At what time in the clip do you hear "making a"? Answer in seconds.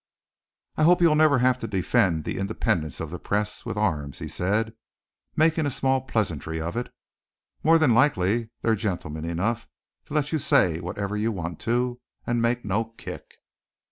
5.35-5.69